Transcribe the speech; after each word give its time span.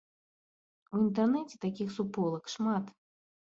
У 0.93 1.01
інтэрнэце 1.05 1.55
такіх 1.67 1.93
суполак 1.99 2.43
шмат. 2.57 2.85